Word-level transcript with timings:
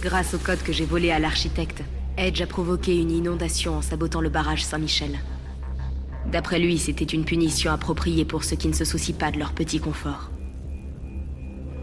Grâce 0.00 0.34
au 0.34 0.38
code 0.38 0.62
que 0.62 0.72
j'ai 0.72 0.84
volé 0.84 1.10
à 1.10 1.18
l'architecte, 1.18 1.82
Edge 2.16 2.40
a 2.40 2.46
provoqué 2.46 3.00
une 3.00 3.10
inondation 3.10 3.76
en 3.76 3.82
sabotant 3.82 4.20
le 4.20 4.28
barrage 4.28 4.64
Saint-Michel. 4.64 5.18
D'après 6.30 6.58
lui, 6.58 6.78
c'était 6.78 7.04
une 7.04 7.24
punition 7.24 7.72
appropriée 7.72 8.24
pour 8.24 8.44
ceux 8.44 8.56
qui 8.56 8.68
ne 8.68 8.74
se 8.74 8.84
soucient 8.84 9.16
pas 9.16 9.32
de 9.32 9.38
leur 9.38 9.52
petit 9.52 9.80
confort. 9.80 10.30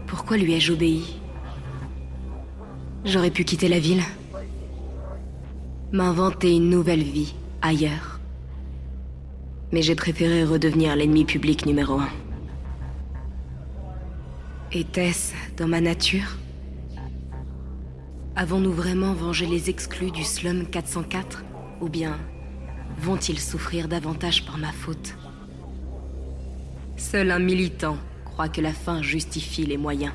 Pourquoi 0.06 0.36
lui 0.38 0.54
ai-je 0.54 0.72
obéi? 0.72 1.20
J'aurais 3.04 3.30
pu 3.30 3.44
quitter 3.44 3.68
la 3.68 3.80
ville. 3.80 4.02
M'inventer 5.92 6.56
une 6.56 6.70
nouvelle 6.70 7.02
vie, 7.02 7.34
ailleurs. 7.60 8.20
Mais 9.72 9.82
j'ai 9.82 9.94
préféré 9.94 10.44
redevenir 10.44 10.96
l'ennemi 10.96 11.24
public 11.24 11.66
numéro 11.66 11.98
un. 11.98 12.08
Était-ce 14.72 15.34
dans 15.56 15.68
ma 15.68 15.80
nature? 15.80 16.36
Avons-nous 18.38 18.72
vraiment 18.72 19.14
vengé 19.14 19.46
les 19.46 19.70
exclus 19.70 20.10
du 20.10 20.22
slum 20.22 20.66
404 20.66 21.42
Ou 21.80 21.88
bien 21.88 22.18
vont-ils 22.98 23.40
souffrir 23.40 23.88
davantage 23.88 24.44
par 24.44 24.58
ma 24.58 24.72
faute? 24.72 25.14
Seul 26.98 27.30
un 27.30 27.38
militant 27.38 27.96
croit 28.26 28.50
que 28.50 28.60
la 28.60 28.74
fin 28.74 29.00
justifie 29.00 29.64
les 29.64 29.78
moyens. 29.78 30.12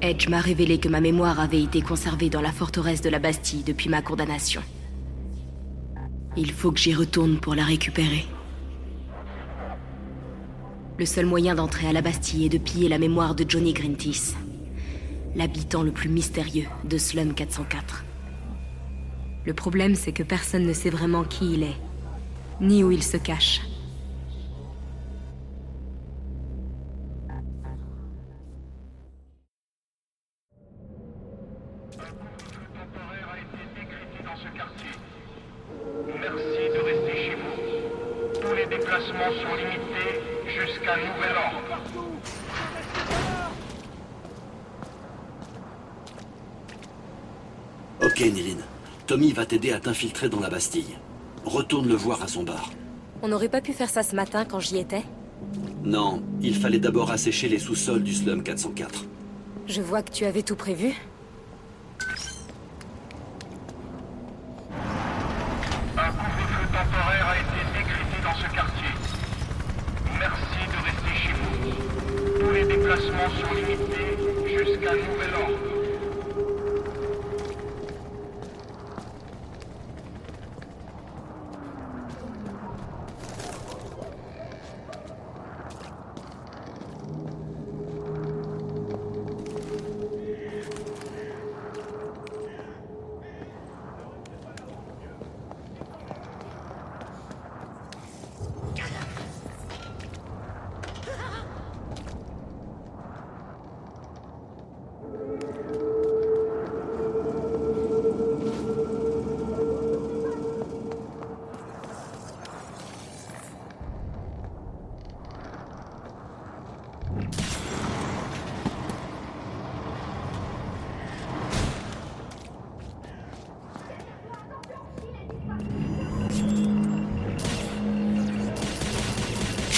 Edge 0.00 0.28
m'a 0.28 0.40
révélé 0.40 0.78
que 0.78 0.88
ma 0.88 1.00
mémoire 1.00 1.38
avait 1.38 1.62
été 1.62 1.82
conservée 1.82 2.30
dans 2.30 2.40
la 2.40 2.50
forteresse 2.50 3.00
de 3.00 3.08
la 3.08 3.20
Bastille 3.20 3.62
depuis 3.62 3.88
ma 3.88 4.02
condamnation. 4.02 4.62
Il 6.36 6.50
faut 6.50 6.72
que 6.72 6.80
j'y 6.80 6.94
retourne 6.94 7.38
pour 7.38 7.54
la 7.54 7.62
récupérer. 7.62 8.24
Le 10.98 11.06
seul 11.06 11.26
moyen 11.26 11.54
d'entrer 11.54 11.86
à 11.86 11.92
la 11.92 12.02
Bastille 12.02 12.46
est 12.46 12.48
de 12.48 12.58
piller 12.58 12.88
la 12.88 12.98
mémoire 12.98 13.36
de 13.36 13.44
Johnny 13.48 13.72
Grintis, 13.72 14.34
l'habitant 15.34 15.82
le 15.82 15.92
plus 15.92 16.08
mystérieux 16.08 16.66
de 16.84 16.98
Slum 16.98 17.34
404. 17.34 18.04
Le 19.44 19.54
problème, 19.54 19.94
c'est 19.94 20.12
que 20.12 20.22
personne 20.22 20.66
ne 20.66 20.72
sait 20.72 20.90
vraiment 20.90 21.24
qui 21.24 21.54
il 21.54 21.62
est, 21.62 21.76
ni 22.60 22.84
où 22.84 22.92
il 22.92 23.02
se 23.02 23.16
cache. 23.16 23.60
Merci 36.20 36.68
de 36.72 36.78
rester 36.84 37.16
chez 37.16 37.34
vous. 37.34 38.40
Tous 38.40 38.54
les 38.54 38.66
déplacements 38.66 39.32
sont 39.42 39.54
limités 39.56 40.20
jusqu'à 40.46 40.96
nouvel 40.96 41.31
Ok, 48.12 48.20
Nilin. 48.20 48.58
Tommy 49.06 49.32
va 49.32 49.46
t'aider 49.46 49.72
à 49.72 49.80
t'infiltrer 49.80 50.28
dans 50.28 50.38
la 50.40 50.50
Bastille. 50.50 50.98
Retourne 51.46 51.88
le 51.88 51.94
voir 51.94 52.22
à 52.22 52.28
son 52.28 52.42
bar. 52.42 52.70
On 53.22 53.28
n'aurait 53.28 53.48
pas 53.48 53.62
pu 53.62 53.72
faire 53.72 53.88
ça 53.88 54.02
ce 54.02 54.14
matin 54.14 54.44
quand 54.44 54.60
j'y 54.60 54.76
étais 54.76 55.02
Non, 55.82 56.22
il 56.42 56.54
fallait 56.54 56.78
d'abord 56.78 57.10
assécher 57.10 57.48
les 57.48 57.58
sous-sols 57.58 58.02
du 58.02 58.12
slum 58.12 58.42
404. 58.42 59.06
Je 59.66 59.80
vois 59.80 60.02
que 60.02 60.12
tu 60.12 60.26
avais 60.26 60.42
tout 60.42 60.56
prévu. 60.56 60.92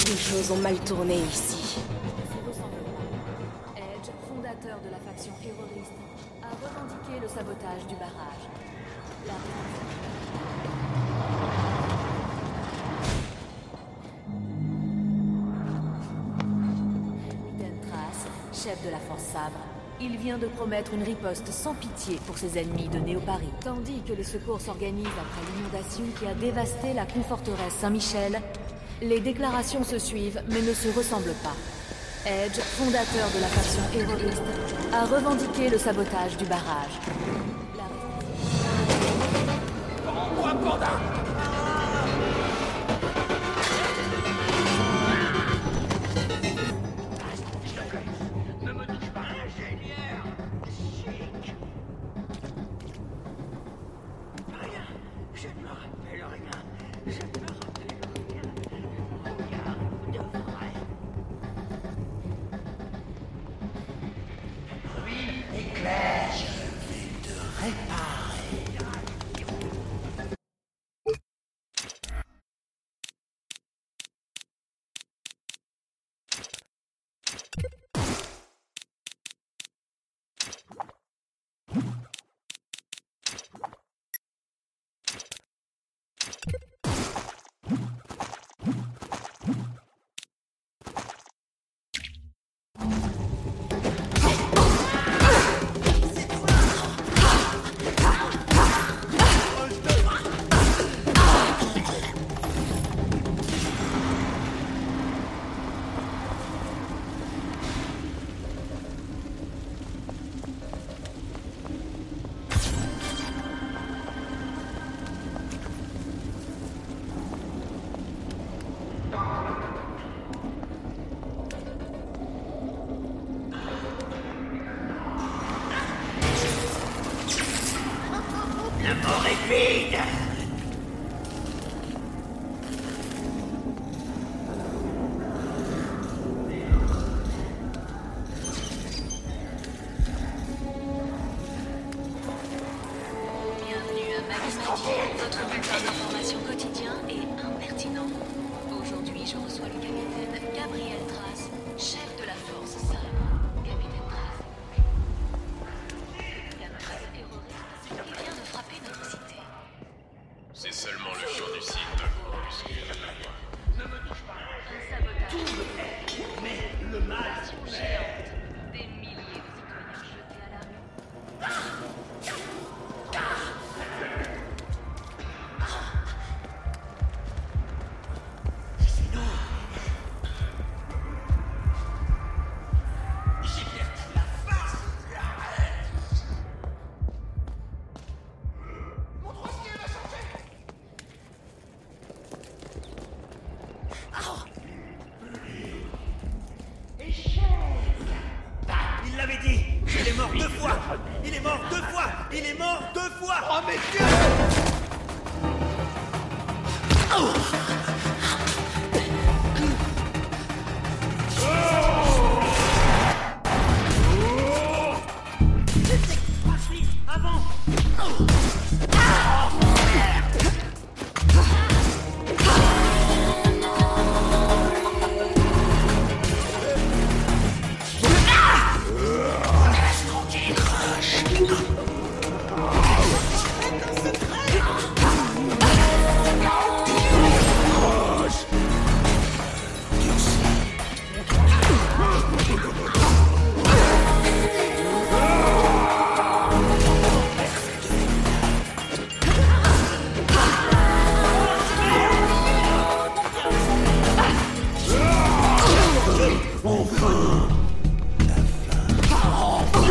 Les 0.05 0.17
choses 0.17 0.51
ont 0.51 0.57
mal 0.57 0.77
tourné 0.81 1.15
ici. 1.15 1.79
Edge, 3.75 4.11
fondateur 4.29 4.77
de 4.85 4.91
la 4.91 4.99
faction 4.99 5.31
terroriste, 5.41 5.93
a 6.43 6.49
revendiqué 6.63 7.19
le 7.19 7.27
sabotage 7.27 7.87
du 7.87 7.95
barrage. 7.95 8.45
La 9.25 9.33
chef 18.53 18.85
de 18.85 18.89
la 18.91 18.99
Force 18.99 19.23
Sabre, 19.23 19.59
il 19.99 20.17
vient 20.17 20.37
de 20.37 20.47
promettre 20.47 20.93
une 20.93 21.03
riposte 21.03 21.47
sans 21.47 21.73
pitié 21.73 22.19
pour 22.27 22.37
ses 22.37 22.59
ennemis 22.59 22.89
de 22.89 22.99
Néo-Paris. 22.99 23.49
Tandis 23.61 24.01
que 24.07 24.13
les 24.13 24.23
secours 24.23 24.61
s'organisent 24.61 25.07
après 25.07 25.41
l'inondation 25.55 26.03
qui 26.19 26.27
a 26.27 26.33
dévasté 26.33 26.93
la 26.93 27.05
conforteresse 27.05 27.73
Saint-Michel, 27.79 28.41
les 29.01 29.19
déclarations 29.19 29.83
se 29.83 29.99
suivent 29.99 30.41
mais 30.49 30.61
ne 30.61 30.73
se 30.73 30.87
ressemblent 30.95 31.35
pas. 31.43 31.55
Edge, 32.25 32.59
fondateur 32.59 33.29
de 33.35 33.41
la 33.41 33.47
faction 33.47 33.81
terroriste, 33.93 34.41
a 34.91 35.05
revendiqué 35.05 35.69
le 35.69 35.77
sabotage 35.77 36.37
du 36.37 36.45
barrage. 36.45 36.99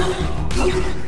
Kaldırın! 0.05 1.04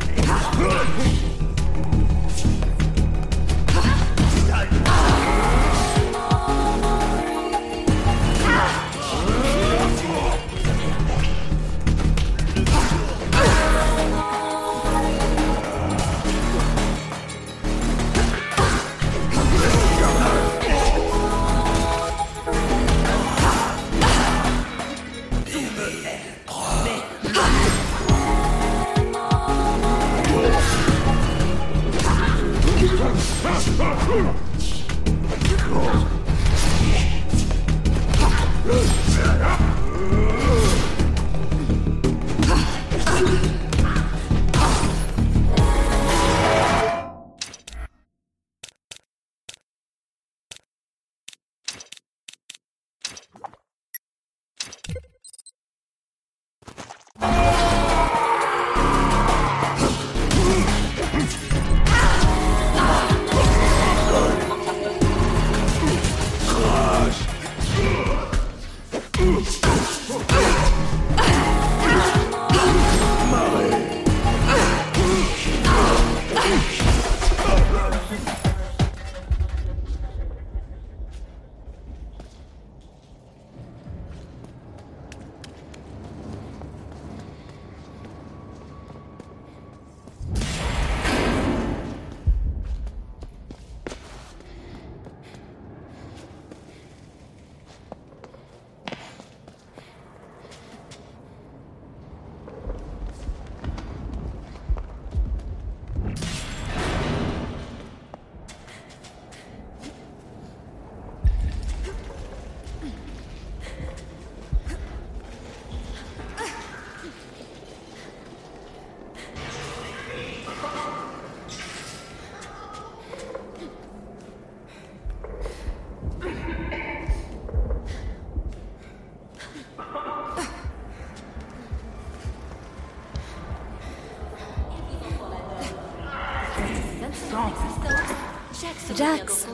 Jax 138.97 139.45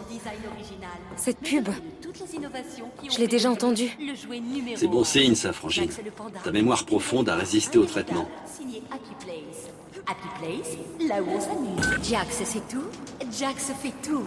Cette 1.18 1.40
pub 1.40 1.68
Je 3.12 3.18
l'ai 3.18 3.28
déjà 3.28 3.52
entendue. 3.52 3.90
C'est 4.78 4.88
bon 4.88 5.04
signe, 5.04 5.36
ça, 5.36 5.52
Frangine. 5.52 5.90
Ta 6.44 6.52
mémoire 6.52 6.86
profonde 6.86 7.28
a 7.28 7.36
résisté 7.36 7.78
au 7.78 7.86
traitement. 7.86 8.26
Signé 8.46 8.82
Happy 8.90 9.14
Place. 9.20 9.70
Happy 10.08 10.28
Place, 10.40 11.10
là 11.10 11.22
où 11.22 11.28
on 11.30 11.42
s'amuse. 11.42 12.10
Jax, 12.10 12.42
c'est 12.46 12.68
tout? 12.70 12.86
Jax 13.38 13.72
fait 13.82 13.94
tout. 14.02 14.26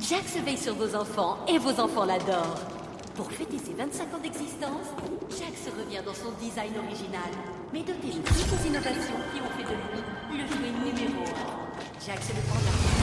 Jax 0.00 0.36
veille 0.44 0.58
sur 0.58 0.74
vos 0.74 0.92
enfants 0.96 1.38
et 1.46 1.58
vos 1.58 1.80
enfants 1.80 2.04
l'adorent. 2.04 2.58
Pour 3.14 3.30
fêter 3.30 3.58
ses 3.58 3.74
25 3.74 4.14
ans 4.14 4.20
d'existence, 4.22 4.86
Jax 5.30 5.70
revient 5.76 6.02
dans 6.04 6.14
son 6.14 6.32
design 6.40 6.72
original, 6.84 7.30
mais 7.72 7.80
doté 7.80 8.08
de 8.08 8.22
toutes 8.26 8.60
les 8.62 8.68
innovations 8.68 9.18
qui 9.32 9.40
ont 9.40 9.50
fait 9.56 9.64
de 9.64 9.76
lui 9.76 10.40
le 10.40 10.46
jouet 10.46 10.70
numéro 10.84 11.22
1. 11.22 12.06
Jax 12.06 12.28
le 12.28 12.42
panda. 12.48 12.97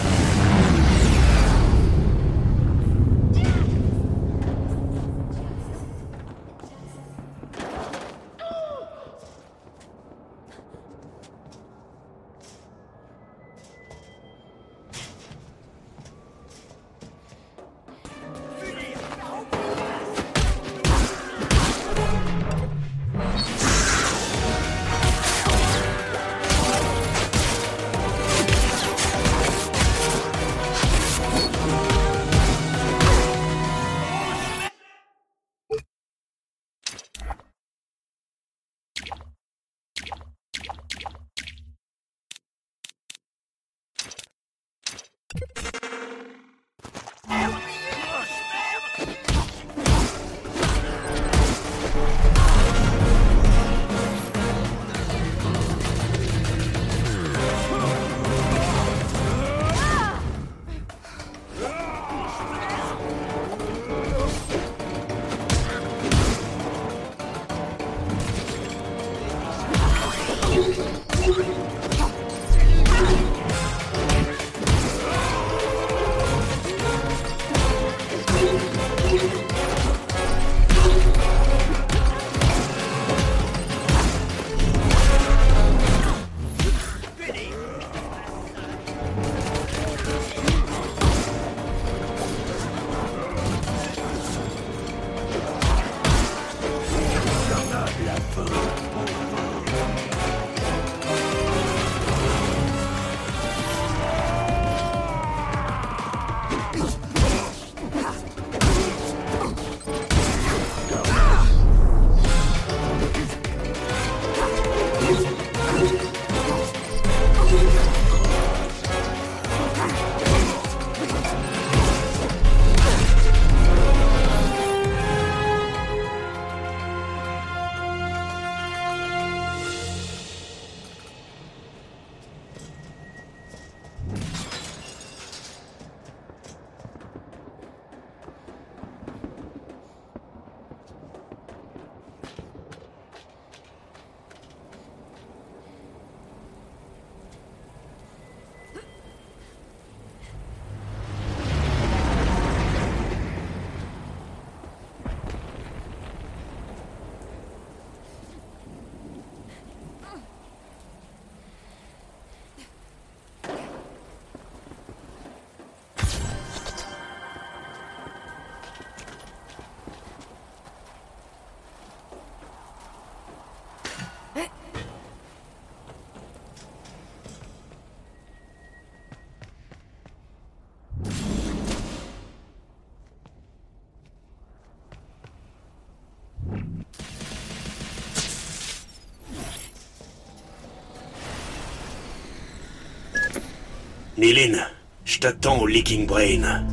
Nilin, 194.18 194.58
je 195.04 195.20
t'attends 195.20 195.60
au 195.60 195.68
Leaking 195.68 196.06
Brain. 196.08 196.64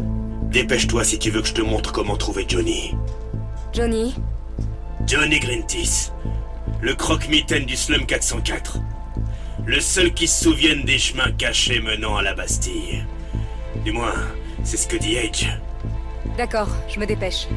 Dépêche-toi 0.52 1.02
si 1.02 1.18
tu 1.18 1.30
veux 1.30 1.42
que 1.42 1.48
je 1.48 1.54
te 1.54 1.60
montre 1.60 1.92
comment 1.92 2.16
trouver 2.16 2.44
Johnny. 2.46 2.94
Johnny? 3.72 4.14
Johnny 5.08 5.40
Grintis, 5.40 6.12
le 6.80 6.94
croque-mitaine 6.94 7.64
du 7.64 7.74
Slum 7.74 8.06
404. 8.06 8.78
Le 9.66 9.80
seul 9.80 10.14
qui 10.14 10.28
se 10.28 10.44
souvienne 10.44 10.84
des 10.84 10.98
chemins 10.98 11.32
cachés 11.32 11.80
menant 11.80 12.16
à 12.16 12.22
la 12.22 12.34
Bastille. 12.34 13.04
Du 13.84 13.90
moins, 13.90 14.14
c'est 14.62 14.76
ce 14.76 14.86
que 14.86 14.96
dit 14.96 15.16
Edge. 15.16 15.46
D'accord, 16.36 16.68
je 16.88 17.00
me 17.00 17.06
dépêche. 17.06 17.48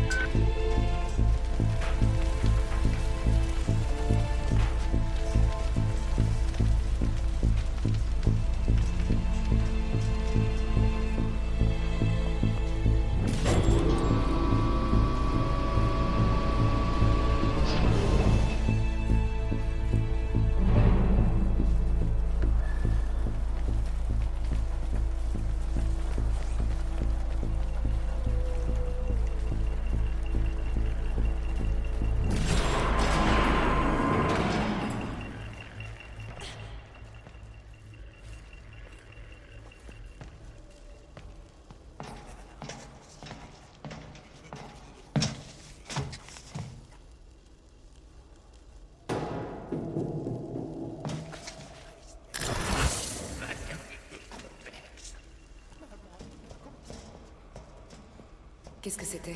Qu'est-ce 58.86 59.00
que 59.00 59.04
c'était? 59.04 59.36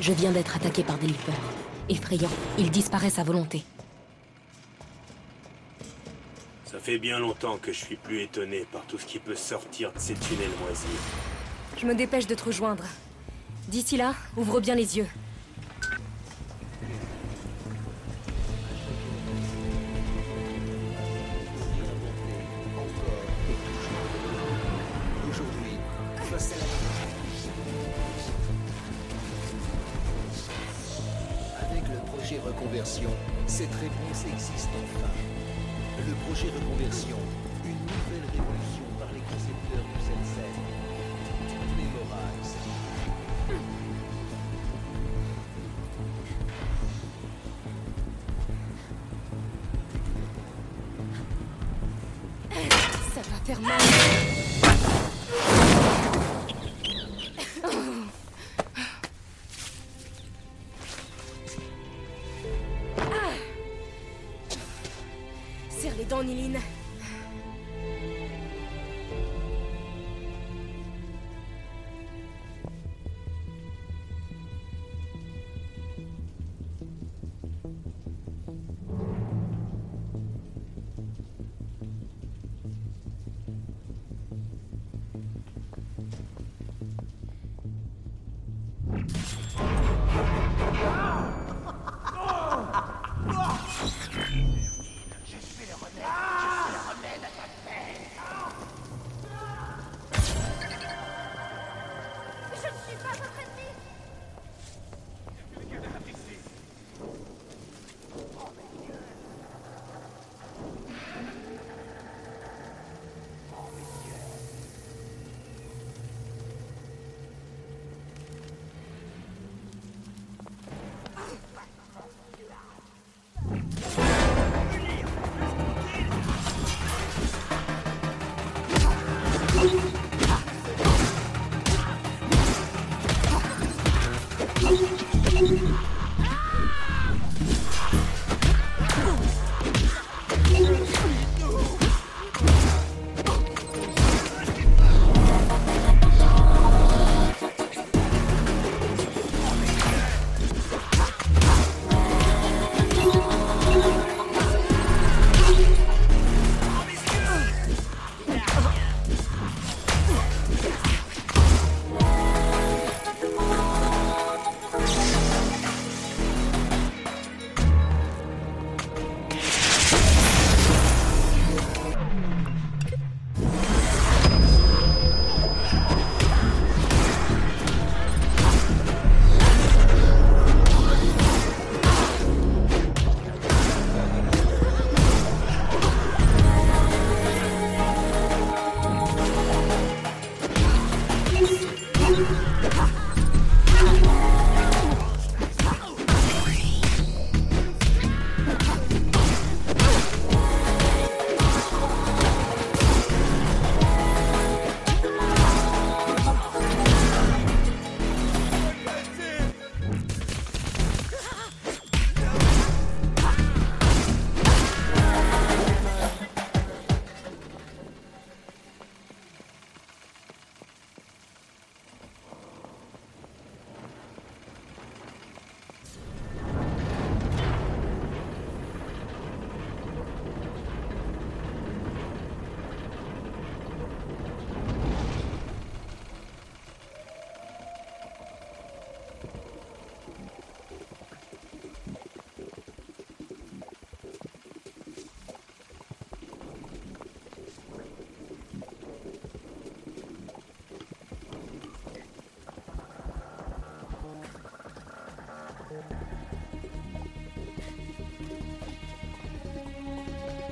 Je 0.00 0.12
viens 0.12 0.32
d'être 0.32 0.56
attaqué 0.56 0.82
par 0.82 0.98
des 0.98 1.06
leapers. 1.08 1.34
Effrayant, 1.88 2.30
ils 2.58 2.70
disparaissent 2.70 3.18
à 3.18 3.24
volonté. 3.24 3.62
Ça 6.64 6.78
fait 6.78 6.98
bien 6.98 7.18
longtemps 7.18 7.58
que 7.58 7.72
je 7.72 7.78
suis 7.78 7.96
plus 7.96 8.22
étonné 8.22 8.66
par 8.70 8.82
tout 8.82 8.98
ce 8.98 9.06
qui 9.06 9.18
peut 9.18 9.36
sortir 9.36 9.92
de 9.92 9.98
ces 9.98 10.14
tunnels 10.14 10.50
moisis. 10.60 10.86
Je 11.78 11.86
me 11.86 11.94
dépêche 11.94 12.26
de 12.26 12.34
te 12.34 12.44
rejoindre. 12.44 12.84
D'ici 13.68 13.96
là, 13.96 14.14
ouvre 14.36 14.60
bien 14.60 14.74
les 14.74 14.96
yeux. 14.98 15.08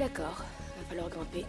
D'accord, 0.04 0.44
va 0.76 0.84
falloir 0.86 1.08
grimper. 1.08 1.46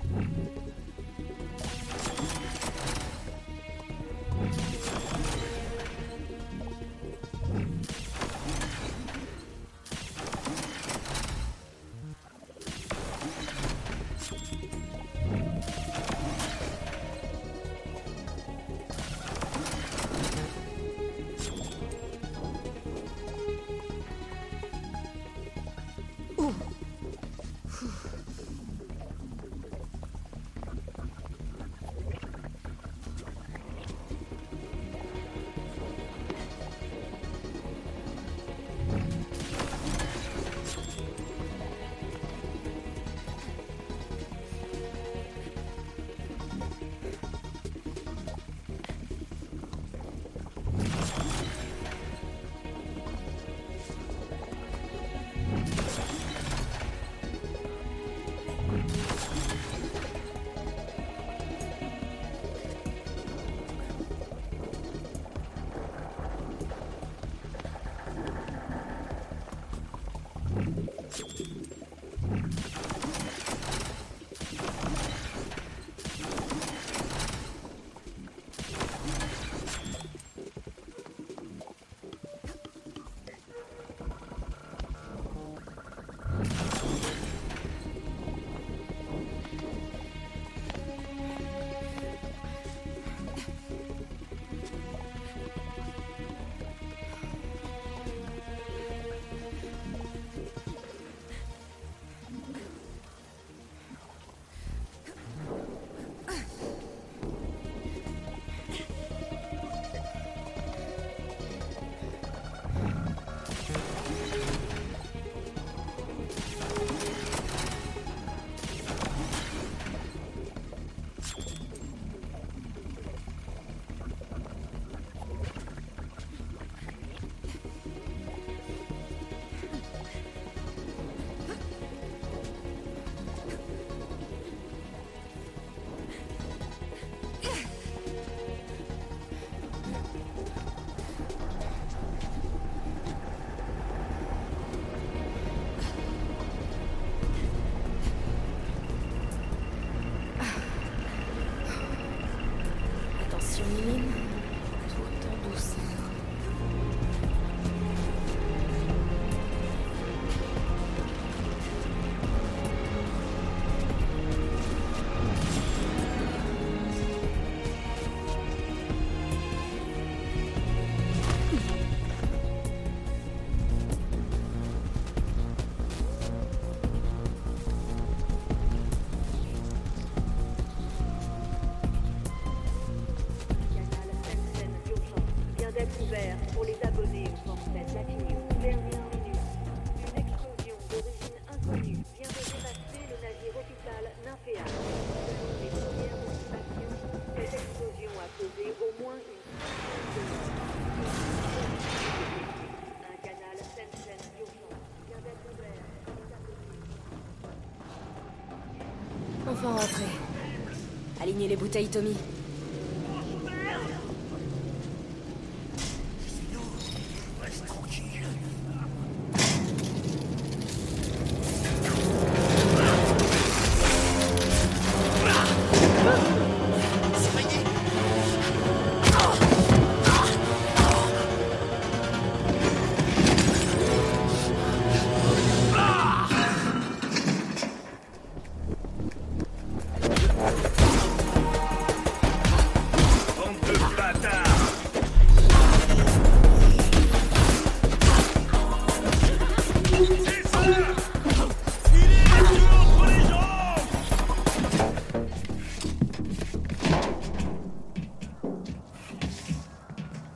Alignez 211.35 211.49
les 211.49 211.57
bouteilles, 211.57 211.89
Tommy. 211.89 212.15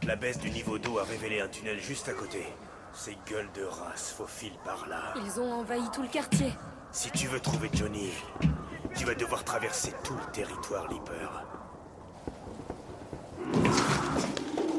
La 0.09 0.15
baisse 0.15 0.39
du 0.39 0.49
niveau 0.49 0.77
d'eau 0.79 0.97
a 0.99 1.03
révélé 1.03 1.39
un 1.39 1.47
tunnel 1.47 1.79
juste 1.79 2.09
à 2.09 2.13
côté. 2.13 2.43
Ces 2.93 3.15
gueules 3.29 3.49
de 3.55 3.63
race 3.63 4.11
faufilent 4.17 4.57
par 4.65 4.87
là. 4.87 5.13
Ils 5.23 5.39
ont 5.39 5.53
envahi 5.53 5.83
tout 5.93 6.01
le 6.01 6.07
quartier. 6.07 6.51
Si 6.91 7.11
tu 7.11 7.27
veux 7.27 7.39
trouver 7.39 7.69
Johnny, 7.73 8.09
tu 8.95 9.05
vas 9.05 9.13
devoir 9.13 9.43
traverser 9.43 9.93
tout 10.03 10.15
le 10.15 10.31
territoire 10.31 10.87
Leaper. 10.89 11.45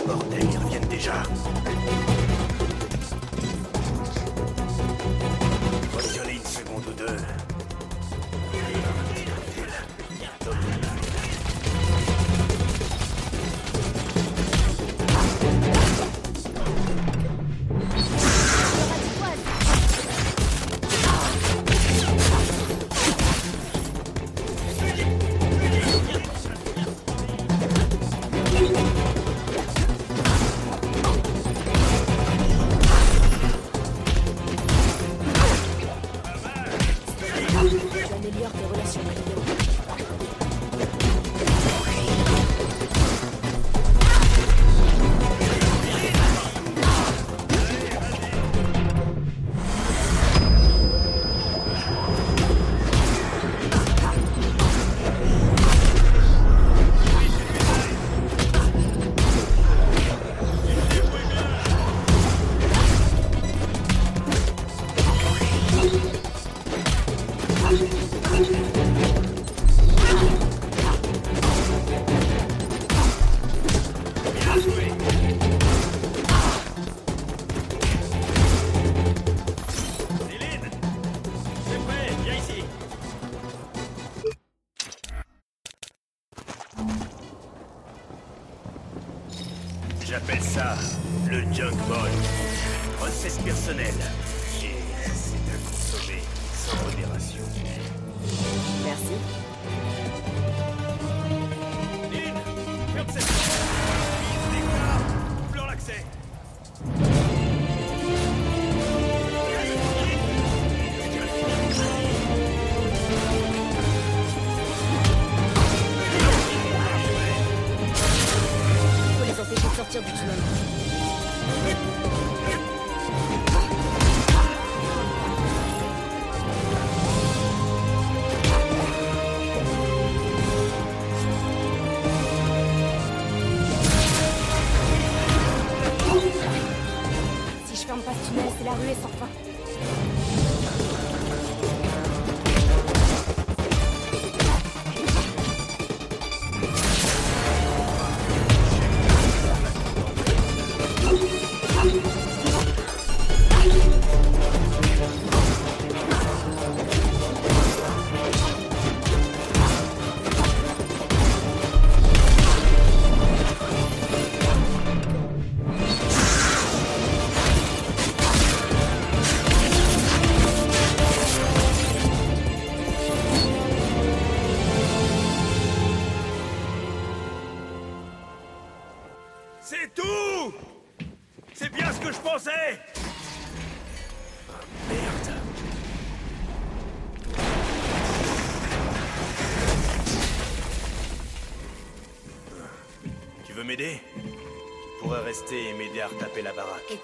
Bordel, 0.07 0.45
ils 0.45 0.59
reviennent 0.59 0.89
déjà. 0.89 1.23
Une 7.01 7.50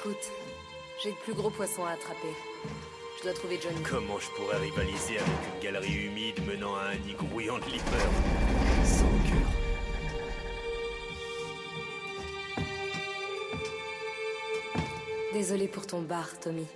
Écoute, 0.06 0.30
j'ai 1.02 1.10
de 1.10 1.16
plus 1.16 1.34
gros 1.34 1.50
poissons 1.50 1.84
à 1.84 1.90
attraper. 1.90 2.28
Je 3.18 3.24
dois 3.24 3.32
trouver 3.32 3.58
Johnny. 3.60 3.82
Comment 3.82 4.20
je 4.20 4.30
pourrais 4.36 4.58
rivaliser 4.58 5.18
avec 5.18 5.54
une 5.54 5.60
galerie 5.60 6.06
humide 6.06 6.46
menant 6.46 6.76
à 6.76 6.90
un 6.90 6.94
nid 6.94 7.14
grouillant 7.14 7.58
de 7.58 7.64
lippers 7.64 8.12
Sans 8.84 9.10
cœur. 9.26 9.48
Désolé 15.32 15.66
pour 15.66 15.88
ton 15.88 16.02
bar, 16.02 16.38
Tommy. 16.38 16.66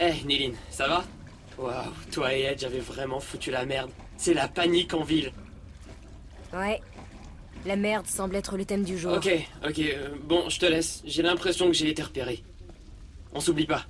Eh, 0.00 0.24
Néline, 0.24 0.54
ça 0.70 0.88
va? 0.88 1.04
Waouh, 1.58 1.92
toi 2.10 2.34
et 2.34 2.42
Edge 2.42 2.64
avez 2.64 2.80
vraiment 2.80 3.20
foutu 3.20 3.50
la 3.50 3.66
merde. 3.66 3.90
C'est 4.16 4.32
la 4.32 4.48
panique 4.48 4.94
en 4.94 5.02
ville. 5.02 5.30
Ouais. 6.54 6.80
La 7.66 7.76
merde 7.76 8.06
semble 8.06 8.36
être 8.36 8.56
le 8.56 8.64
thème 8.64 8.82
du 8.82 8.98
jour. 8.98 9.12
Ok, 9.12 9.28
ok, 9.66 9.78
euh, 9.78 10.08
bon, 10.24 10.48
je 10.48 10.58
te 10.58 10.64
laisse. 10.64 11.02
J'ai 11.04 11.22
l'impression 11.22 11.66
que 11.66 11.74
j'ai 11.74 11.90
été 11.90 12.02
repéré. 12.02 12.42
On 13.34 13.40
s'oublie 13.40 13.66
pas. 13.66 13.84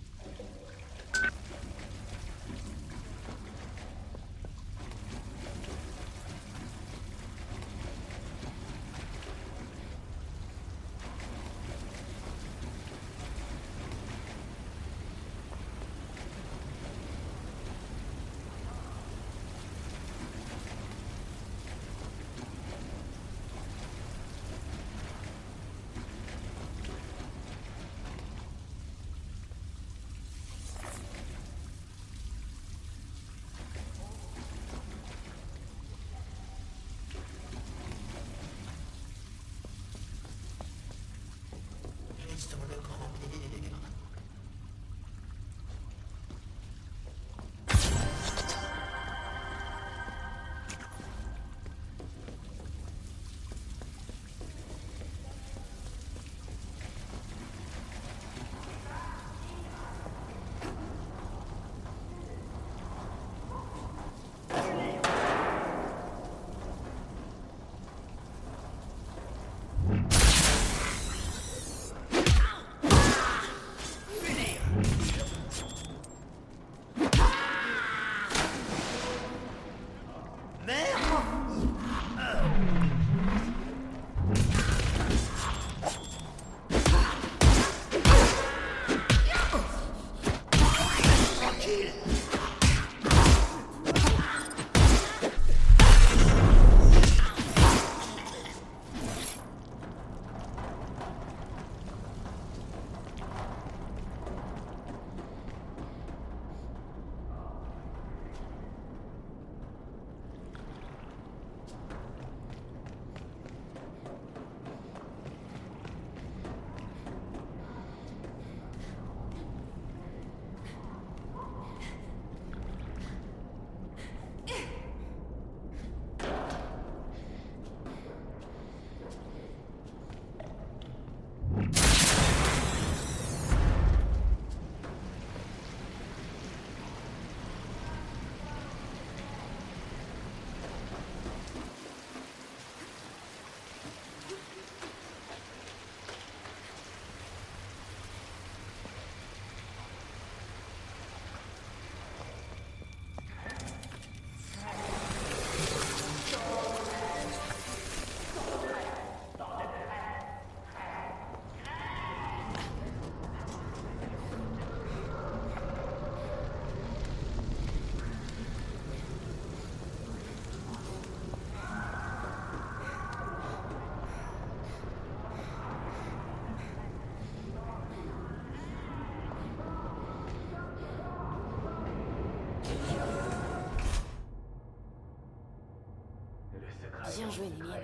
Bien 187.21 187.31
joué, 187.33 187.51
Lillian. 187.51 187.75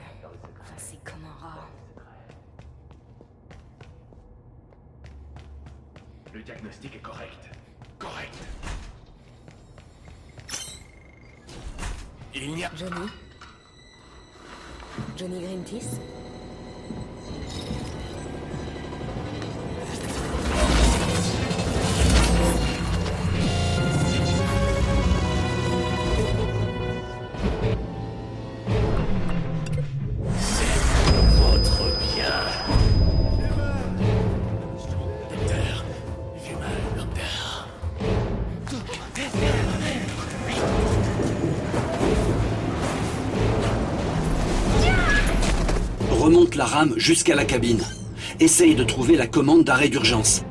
C'est 0.79 1.05
comme 1.05 1.23
un 1.27 1.45
rat. 1.45 1.69
Le 6.33 6.43
diagnostic 6.43 6.97
est 6.97 7.03
correct. 7.03 7.51
Correct. 7.99 8.35
Il 12.35 12.55
n'y 12.55 12.65
a... 12.65 12.71
Johnny? 12.75 13.07
Johnny 15.19 15.41
Greenpeace? 15.43 16.01
Jusqu'à 46.97 47.35
la 47.35 47.47
cabine. 47.47 47.81
Essaye 48.39 48.75
de 48.75 48.85
trouver 48.85 49.17
la 49.17 49.27
commande 49.27 49.65
d'arrêt 49.65 49.89
d'urgence. 49.89 50.43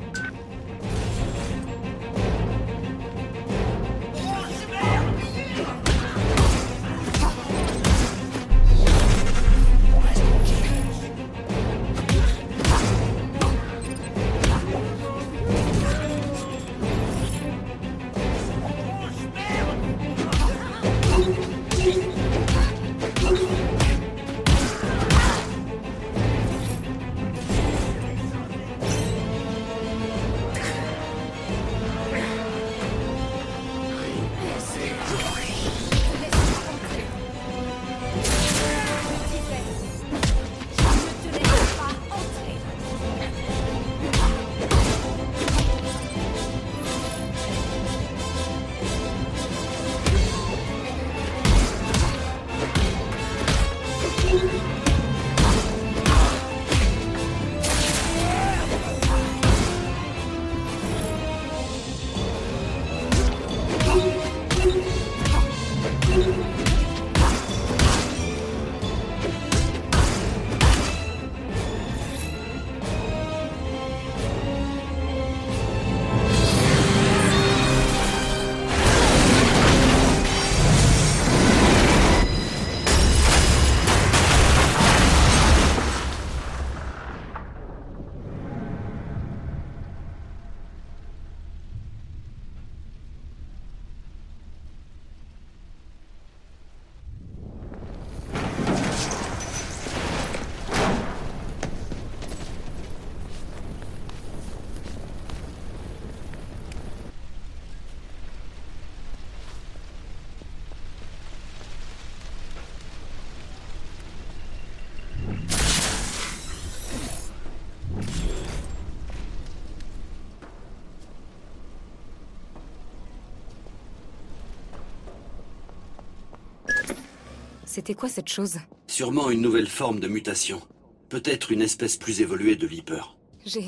C'était 127.76 127.94
quoi 127.94 128.08
cette 128.08 128.30
chose 128.30 128.56
Sûrement 128.88 129.30
une 129.30 129.42
nouvelle 129.42 129.68
forme 129.68 130.00
de 130.00 130.08
mutation. 130.08 130.62
Peut-être 131.10 131.52
une 131.52 131.62
espèce 131.62 131.98
plus 131.98 132.22
évoluée 132.22 132.56
de 132.56 132.66
Viper. 132.66 133.18
J'ai 133.46 133.66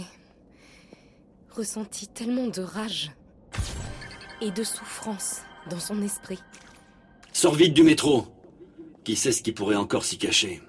ressenti 1.52 2.08
tellement 2.08 2.48
de 2.48 2.62
rage 2.62 3.12
et 4.40 4.52
de 4.52 4.64
souffrance 4.64 5.42
dans 5.70 5.82
son 5.82 6.02
esprit. 6.02 6.40
Sors 7.34 7.54
vite 7.54 7.74
du 7.74 7.84
métro 7.84 8.28
Qui 9.04 9.18
sait 9.18 9.34
ce 9.34 9.44
qui 9.44 9.52
pourrait 9.52 9.76
encore 9.76 10.06
s'y 10.06 10.18
cacher 10.18 10.62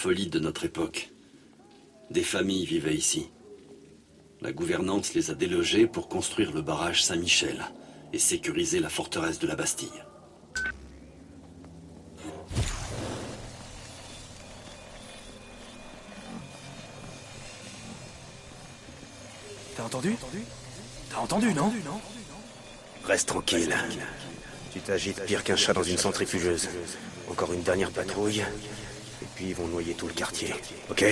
folie 0.00 0.28
de 0.28 0.38
notre 0.38 0.64
époque. 0.64 1.10
Des 2.10 2.22
familles 2.22 2.64
vivaient 2.64 2.94
ici. 2.94 3.28
La 4.40 4.50
gouvernante 4.50 5.12
les 5.12 5.30
a 5.30 5.34
délogées 5.34 5.86
pour 5.86 6.08
construire 6.08 6.52
le 6.52 6.62
barrage 6.62 7.04
Saint-Michel 7.04 7.62
et 8.14 8.18
sécuriser 8.18 8.80
la 8.80 8.88
forteresse 8.88 9.38
de 9.38 9.46
la 9.46 9.56
Bastille. 9.56 10.02
T'as 19.76 19.84
entendu? 19.84 20.16
T'as 21.10 21.18
entendu, 21.18 21.52
non? 21.52 21.74
Reste 23.04 23.28
tranquille. 23.28 23.76
Tu 24.72 24.80
t'agites 24.80 25.22
pire 25.26 25.44
qu'un 25.44 25.56
chat 25.56 25.74
dans 25.74 25.82
une 25.82 25.98
centrifugeuse. 25.98 26.70
Encore 27.28 27.52
une 27.52 27.62
dernière 27.62 27.90
patrouille, 27.90 28.42
ils 29.48 29.54
vont 29.54 29.66
noyer 29.68 29.94
tout 29.94 30.06
le 30.06 30.12
quartier. 30.12 30.54
Ok? 30.90 31.04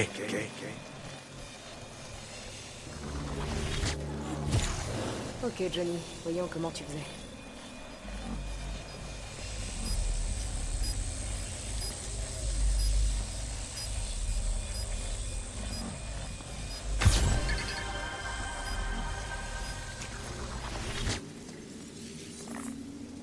Ok, 5.45 5.63
Johnny, 5.73 5.99
voyons 6.25 6.49
comment 6.53 6.71
tu 6.71 6.85
faisais. 6.85 6.99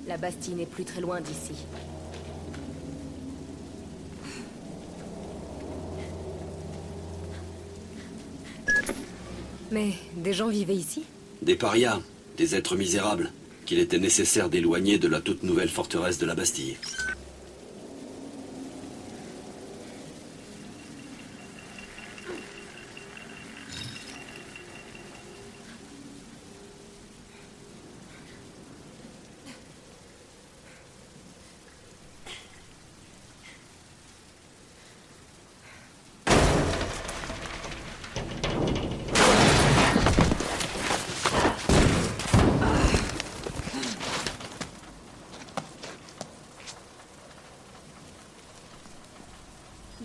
La 0.08 0.18
Bastille 0.18 0.56
n'est 0.56 0.66
plus 0.66 0.86
très 0.86 1.02
loin 1.02 1.20
d'ici. 1.20 1.66
Mais 9.76 9.92
des 10.16 10.32
gens 10.32 10.48
vivaient 10.48 10.74
ici 10.74 11.04
Des 11.42 11.58
parias, 11.58 12.00
des 12.38 12.56
êtres 12.56 12.78
misérables, 12.78 13.34
qu'il 13.66 13.80
était 13.80 14.00
nécessaire 14.00 14.50
d'éloigner 14.50 15.00
de 15.00 15.10
la 15.10 15.20
toute 15.20 15.44
nouvelle 15.44 15.68
forteresse 15.68 16.18
de 16.18 16.26
la 16.26 16.34
Bastille. 16.34 16.78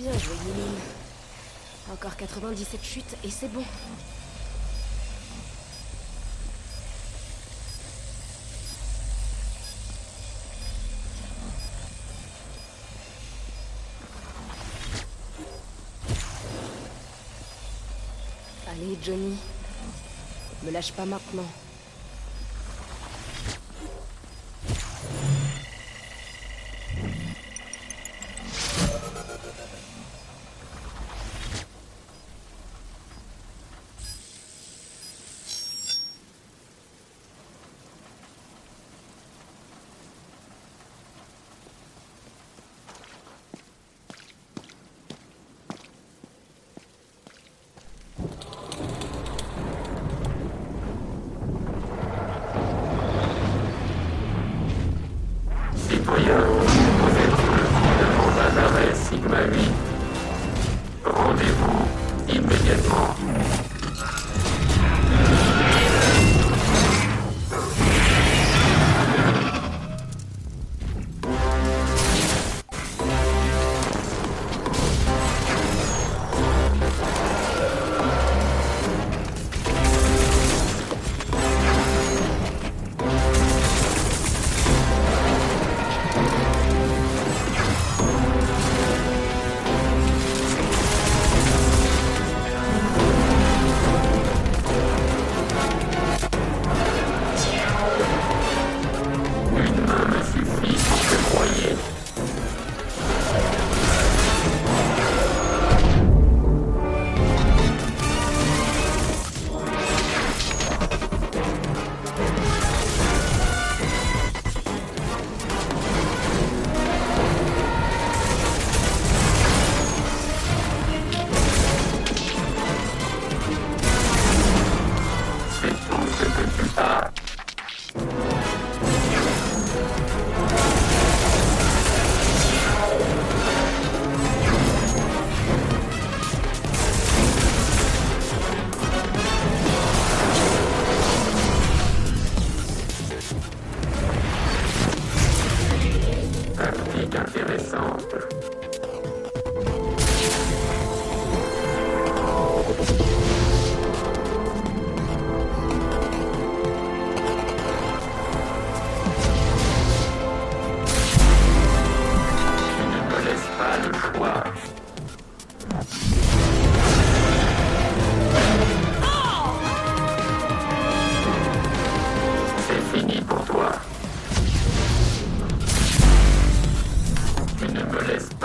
Bien 0.00 0.12
joué, 0.12 0.34
Yéline. 0.46 0.78
Encore 1.92 2.16
97 2.40 2.82
chutes 2.82 3.16
et 3.22 3.30
c'est 3.30 3.48
bon. 3.48 3.62
Allez, 18.70 18.98
Johnny. 19.02 19.36
Me 20.62 20.70
lâche 20.70 20.92
pas 20.92 21.04
maintenant. 21.04 21.44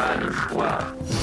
pas 0.06 0.16
le 0.18 0.32
choix. 0.32 1.15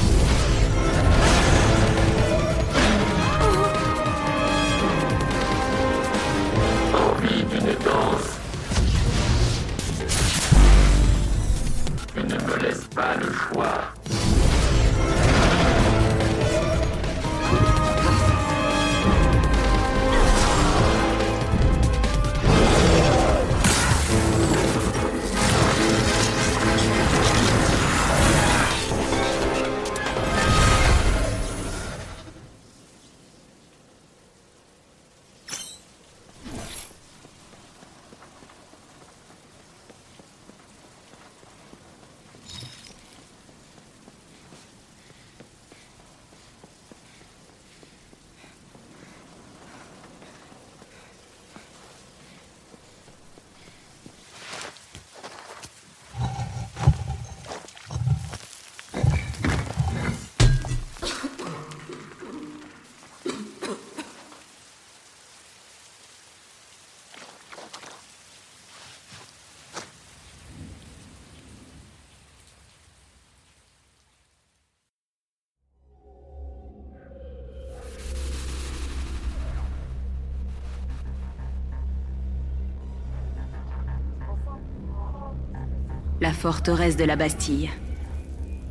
La 86.23 86.33
forteresse 86.33 86.97
de 86.97 87.03
la 87.03 87.16
Bastille. 87.16 87.68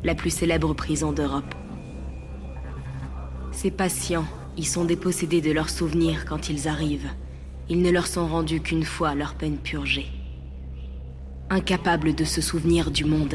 La 0.04 0.14
plus 0.14 0.30
célèbre 0.30 0.72
prison 0.72 1.12
d'Europe. 1.12 1.54
Ces 3.50 3.70
patients 3.70 4.24
y 4.56 4.64
sont 4.64 4.86
dépossédés 4.86 5.42
de 5.42 5.52
leurs 5.52 5.68
souvenirs 5.68 6.24
quand 6.24 6.48
ils 6.48 6.66
arrivent. 6.66 7.10
Ils 7.68 7.82
ne 7.82 7.90
leur 7.90 8.06
sont 8.06 8.26
rendus 8.26 8.62
qu'une 8.62 8.86
fois 8.86 9.14
leur 9.14 9.34
peine 9.34 9.58
purgée. 9.58 10.06
Incapables 11.50 12.14
de 12.14 12.24
se 12.24 12.40
souvenir 12.40 12.90
du 12.90 13.04
monde, 13.04 13.34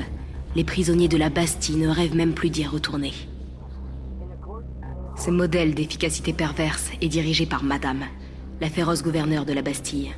les 0.55 0.63
prisonniers 0.63 1.09
de 1.09 1.17
la 1.17 1.29
Bastille 1.29 1.77
ne 1.77 1.87
rêvent 1.87 2.15
même 2.15 2.33
plus 2.33 2.49
d'y 2.49 2.65
retourner. 2.65 3.13
Ce 5.15 5.29
modèle 5.29 5.75
d'efficacité 5.75 6.33
perverse 6.33 6.89
est 7.01 7.07
dirigé 7.07 7.45
par 7.45 7.63
Madame, 7.63 8.05
la 8.61 8.71
féroce 8.71 9.03
gouverneure 9.03 9.45
de 9.45 9.53
la 9.53 9.61
Bastille. 9.61 10.15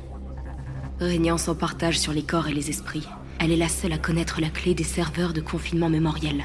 Régnant 1.00 1.36
son 1.36 1.54
partage 1.54 1.98
sur 1.98 2.14
les 2.14 2.22
corps 2.22 2.48
et 2.48 2.54
les 2.54 2.70
esprits, 2.70 3.06
elle 3.40 3.52
est 3.52 3.56
la 3.56 3.68
seule 3.68 3.94
à 3.94 3.98
connaître 3.98 4.42
la 4.42 4.50
clé 4.50 4.74
des 4.74 4.84
serveurs 4.84 5.32
de 5.32 5.40
confinement 5.40 5.88
mémoriel. 5.88 6.44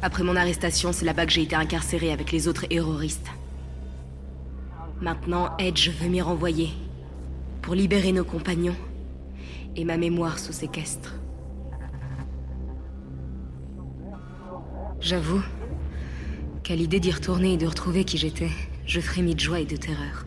Après 0.00 0.22
mon 0.22 0.36
arrestation, 0.36 0.92
c'est 0.92 1.04
là-bas 1.04 1.26
que 1.26 1.32
j'ai 1.32 1.42
été 1.42 1.56
incarcéré 1.56 2.12
avec 2.12 2.30
les 2.30 2.46
autres 2.46 2.66
terroristes. 2.66 3.28
Maintenant, 5.00 5.56
Edge 5.58 5.90
veut 5.90 6.08
m'y 6.08 6.22
renvoyer. 6.22 6.70
Pour 7.62 7.74
libérer 7.74 8.12
nos 8.12 8.24
compagnons. 8.24 8.76
Et 9.74 9.84
ma 9.84 9.96
mémoire 9.96 10.38
sous 10.38 10.52
séquestre. 10.52 11.14
J'avoue 15.00 15.42
qu'à 16.62 16.76
l'idée 16.76 17.00
d'y 17.00 17.10
retourner 17.10 17.54
et 17.54 17.56
de 17.56 17.66
retrouver 17.66 18.04
qui 18.04 18.18
j'étais, 18.18 18.50
je 18.86 19.00
frémis 19.00 19.34
de 19.34 19.40
joie 19.40 19.58
et 19.58 19.66
de 19.66 19.76
terreur. 19.76 20.26